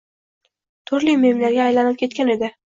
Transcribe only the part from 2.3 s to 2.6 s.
edi.